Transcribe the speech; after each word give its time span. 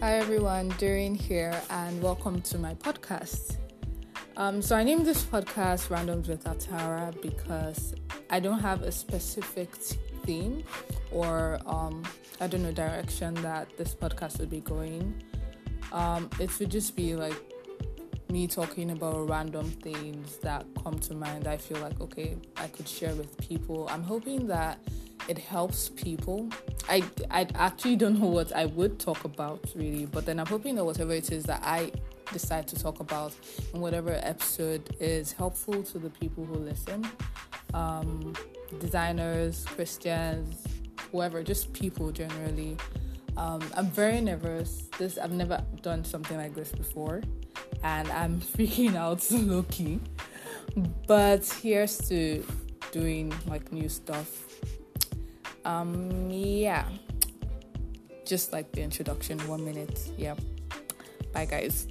Hi 0.00 0.14
everyone, 0.14 0.70
Doreen 0.78 1.14
here, 1.14 1.60
and 1.68 2.02
welcome 2.02 2.40
to 2.40 2.56
my 2.56 2.72
podcast. 2.72 3.58
Um, 4.38 4.62
so 4.62 4.74
I 4.74 4.82
named 4.82 5.04
this 5.04 5.22
podcast 5.24 5.88
Randoms 5.88 6.26
with 6.26 6.44
Atara 6.44 7.12
because 7.20 7.94
I 8.30 8.40
don't 8.40 8.60
have 8.60 8.80
a 8.80 8.90
specific 8.90 9.74
theme 10.24 10.64
or 11.12 11.60
um, 11.66 12.02
I 12.40 12.46
don't 12.46 12.62
know 12.62 12.72
direction 12.72 13.34
that 13.42 13.76
this 13.76 13.94
podcast 13.94 14.38
would 14.40 14.48
be 14.48 14.60
going. 14.60 15.22
Um, 15.92 16.30
it 16.40 16.58
would 16.58 16.70
just 16.70 16.96
be 16.96 17.14
like 17.14 17.36
me 18.30 18.46
talking 18.46 18.92
about 18.92 19.28
random 19.28 19.70
things 19.70 20.38
that 20.38 20.64
come 20.82 20.98
to 21.00 21.14
mind. 21.14 21.46
I 21.46 21.58
feel 21.58 21.78
like 21.80 22.00
okay, 22.00 22.38
I 22.56 22.68
could 22.68 22.88
share 22.88 23.14
with 23.14 23.36
people. 23.36 23.86
I'm 23.90 24.02
hoping 24.02 24.46
that 24.46 24.78
it 25.30 25.38
helps 25.38 25.90
people. 25.90 26.48
I 26.88 27.04
I 27.30 27.46
actually 27.54 27.94
don't 27.94 28.18
know 28.20 28.26
what 28.26 28.50
I 28.54 28.66
would 28.66 28.98
talk 28.98 29.22
about 29.24 29.60
really, 29.76 30.04
but 30.06 30.26
then 30.26 30.40
I'm 30.40 30.46
hoping 30.46 30.74
that 30.74 30.84
whatever 30.84 31.12
it 31.12 31.30
is 31.30 31.44
that 31.44 31.62
I 31.64 31.92
decide 32.32 32.66
to 32.68 32.76
talk 32.76 32.98
about 32.98 33.32
in 33.72 33.80
whatever 33.80 34.18
episode 34.22 34.82
is 34.98 35.30
helpful 35.30 35.84
to 35.84 35.98
the 36.00 36.10
people 36.10 36.44
who 36.44 36.56
listen. 36.56 37.08
Um, 37.74 38.34
designers, 38.80 39.64
Christians, 39.66 40.66
whoever, 41.12 41.44
just 41.44 41.72
people 41.72 42.10
generally. 42.10 42.76
Um, 43.36 43.62
I'm 43.76 43.86
very 43.86 44.20
nervous. 44.20 44.88
This 44.98 45.16
I've 45.16 45.32
never 45.32 45.62
done 45.80 46.04
something 46.04 46.36
like 46.36 46.56
this 46.56 46.72
before, 46.72 47.22
and 47.84 48.10
I'm 48.10 48.40
freaking 48.52 48.96
out 48.96 49.20
key. 49.70 50.00
But 51.06 51.44
here's 51.62 51.98
to 52.08 52.44
doing 52.90 53.32
like 53.46 53.70
new 53.70 53.88
stuff. 53.88 54.28
Um, 55.70 56.30
yeah, 56.30 56.84
just 58.26 58.52
like 58.52 58.72
the 58.72 58.82
introduction, 58.82 59.38
one 59.46 59.64
minute. 59.64 60.10
Yeah. 60.18 60.34
Bye, 61.32 61.44
guys. 61.44 61.86